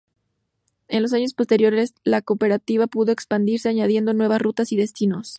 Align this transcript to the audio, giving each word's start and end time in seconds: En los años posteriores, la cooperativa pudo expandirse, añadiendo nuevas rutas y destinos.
En 0.87 1.03
los 1.03 1.13
años 1.13 1.35
posteriores, 1.35 1.93
la 2.03 2.23
cooperativa 2.23 2.87
pudo 2.87 3.11
expandirse, 3.11 3.69
añadiendo 3.69 4.15
nuevas 4.15 4.41
rutas 4.41 4.71
y 4.71 4.75
destinos. 4.75 5.29